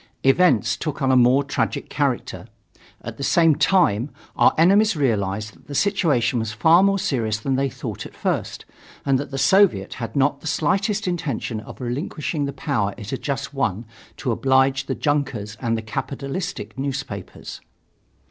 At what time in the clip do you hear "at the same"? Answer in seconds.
3.03-3.53